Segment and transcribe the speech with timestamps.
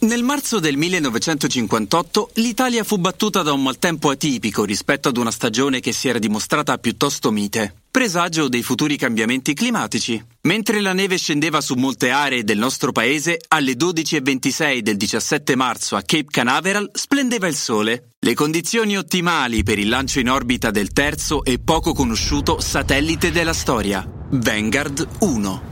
[0.00, 5.80] Nel marzo del 1958 l'Italia fu battuta da un maltempo atipico rispetto ad una stagione
[5.80, 10.24] che si era dimostrata piuttosto mite, presagio dei futuri cambiamenti climatici.
[10.42, 15.96] Mentre la neve scendeva su molte aree del nostro paese, alle 12.26 del 17 marzo
[15.96, 18.10] a Cape Canaveral splendeva il sole.
[18.20, 23.52] Le condizioni ottimali per il lancio in orbita del terzo e poco conosciuto satellite della
[23.52, 25.62] storia, Vanguard 1.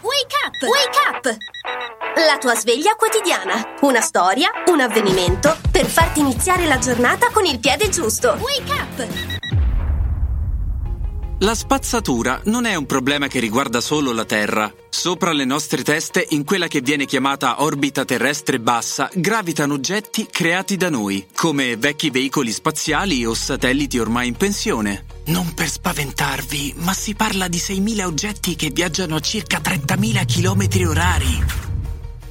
[0.00, 0.62] Wake up!
[0.62, 1.36] Wake up!
[2.14, 3.76] La tua sveglia quotidiana.
[3.80, 8.36] Una storia, un avvenimento per farti iniziare la giornata con il piede giusto.
[8.38, 9.06] Wake up!
[11.38, 14.72] La spazzatura non è un problema che riguarda solo la Terra.
[14.90, 20.76] Sopra le nostre teste, in quella che viene chiamata orbita terrestre bassa, gravitano oggetti creati
[20.76, 25.06] da noi, come vecchi veicoli spaziali o satelliti ormai in pensione.
[25.26, 30.88] Non per spaventarvi, ma si parla di 6.000 oggetti che viaggiano a circa 30.000 km
[30.88, 31.61] orari.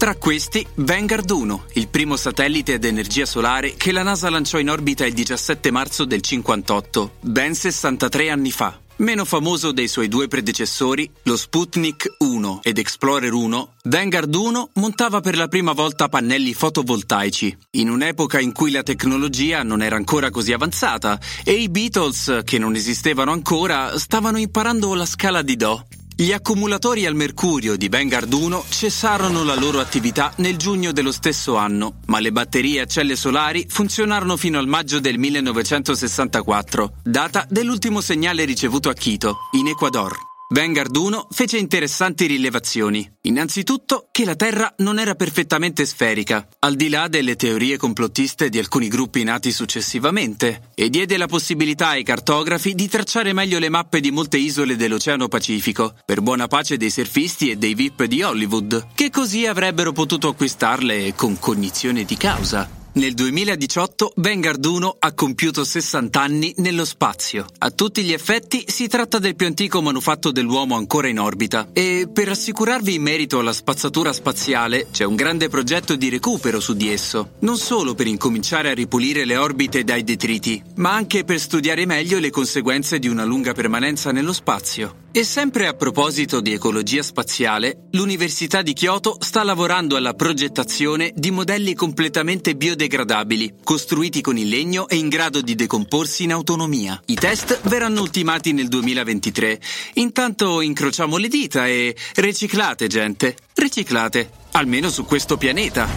[0.00, 4.70] Tra questi, Vanguard 1, il primo satellite ad energia solare che la NASA lanciò in
[4.70, 8.80] orbita il 17 marzo del 58, ben 63 anni fa.
[8.96, 15.20] Meno famoso dei suoi due predecessori, lo Sputnik 1 ed Explorer 1, Vanguard 1 montava
[15.20, 20.30] per la prima volta pannelli fotovoltaici, in un'epoca in cui la tecnologia non era ancora
[20.30, 25.84] così avanzata e i Beatles, che non esistevano ancora, stavano imparando la scala di Do.
[26.20, 31.56] Gli accumulatori al mercurio di Vanguard 1 cessarono la loro attività nel giugno dello stesso
[31.56, 38.02] anno, ma le batterie a celle solari funzionarono fino al maggio del 1964, data dell'ultimo
[38.02, 40.29] segnale ricevuto a Quito, in Ecuador.
[40.52, 43.08] Vanguard 1 fece interessanti rilevazioni.
[43.22, 48.58] Innanzitutto che la Terra non era perfettamente sferica, al di là delle teorie complottiste di
[48.58, 54.00] alcuni gruppi nati successivamente, e diede la possibilità ai cartografi di tracciare meglio le mappe
[54.00, 58.88] di molte isole dell'Oceano Pacifico, per buona pace dei surfisti e dei VIP di Hollywood,
[58.96, 62.79] che così avrebbero potuto acquistarle con cognizione di causa.
[62.92, 67.46] Nel 2018 Vanguard 1 ha compiuto 60 anni nello spazio.
[67.58, 72.08] A tutti gli effetti si tratta del più antico manufatto dell'uomo ancora in orbita e
[72.12, 76.90] per assicurarvi in merito alla spazzatura spaziale c'è un grande progetto di recupero su di
[76.90, 81.86] esso, non solo per incominciare a ripulire le orbite dai detriti, ma anche per studiare
[81.86, 84.99] meglio le conseguenze di una lunga permanenza nello spazio.
[85.12, 91.32] E sempre a proposito di ecologia spaziale, l'Università di Kyoto sta lavorando alla progettazione di
[91.32, 97.02] modelli completamente biodegradabili, costruiti con il legno e in grado di decomporsi in autonomia.
[97.06, 99.60] I test verranno ultimati nel 2023.
[99.94, 103.34] Intanto incrociamo le dita e riciclate, gente.
[103.52, 105.88] Riciclate, almeno su questo pianeta.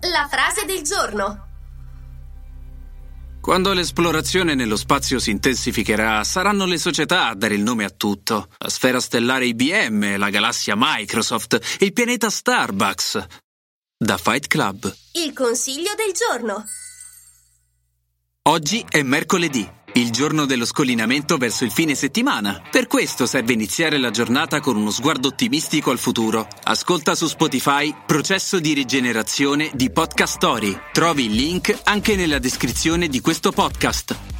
[0.00, 1.47] La frase del giorno.
[3.48, 8.48] Quando l'esplorazione nello spazio si intensificherà, saranno le società a dare il nome a tutto.
[8.58, 13.26] La sfera stellare IBM, la galassia Microsoft, il pianeta Starbucks.
[13.96, 14.94] Da Fight Club.
[15.12, 16.62] Il consiglio del giorno.
[18.50, 19.66] Oggi è mercoledì,
[19.98, 22.62] il giorno dello scollinamento verso il fine settimana.
[22.70, 26.46] Per questo serve iniziare la giornata con uno sguardo ottimistico al futuro.
[26.64, 30.78] Ascolta su Spotify Processo di rigenerazione di Podcast Story.
[30.92, 34.37] Trovi il link anche nella descrizione di questo podcast.